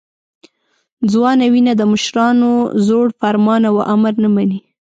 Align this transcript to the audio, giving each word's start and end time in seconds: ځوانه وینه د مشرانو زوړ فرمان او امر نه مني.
ځوانه 1.11 1.45
وینه 1.53 1.73
د 1.77 1.81
مشرانو 1.91 2.51
زوړ 2.87 3.07
فرمان 3.19 3.61
او 3.69 3.75
امر 3.93 4.13
نه 4.23 4.29
مني. 4.35 4.59